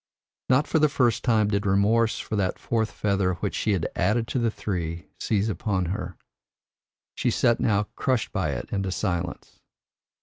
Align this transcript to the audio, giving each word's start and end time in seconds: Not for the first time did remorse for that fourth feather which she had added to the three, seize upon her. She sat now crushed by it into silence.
Not 0.49 0.65
for 0.65 0.79
the 0.79 0.89
first 0.89 1.23
time 1.23 1.49
did 1.49 1.63
remorse 1.67 2.17
for 2.17 2.35
that 2.35 2.57
fourth 2.57 2.89
feather 2.89 3.35
which 3.35 3.53
she 3.53 3.73
had 3.73 3.87
added 3.95 4.27
to 4.29 4.39
the 4.39 4.49
three, 4.49 5.05
seize 5.19 5.47
upon 5.47 5.85
her. 5.93 6.17
She 7.13 7.29
sat 7.29 7.59
now 7.59 7.83
crushed 7.95 8.31
by 8.31 8.49
it 8.53 8.67
into 8.71 8.91
silence. 8.91 9.59